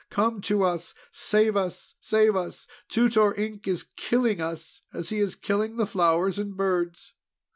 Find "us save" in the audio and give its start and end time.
0.63-1.55, 1.55-2.35